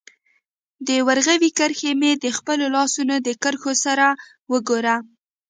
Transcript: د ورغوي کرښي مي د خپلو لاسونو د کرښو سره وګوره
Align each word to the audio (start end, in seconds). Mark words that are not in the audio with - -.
د 0.87 0.89
ورغوي 1.07 1.49
کرښي 1.57 1.91
مي 2.01 2.11
د 2.23 2.25
خپلو 2.37 2.65
لاسونو 2.75 3.15
د 3.25 3.29
کرښو 3.43 3.73
سره 3.85 4.05
وګوره 4.51 4.95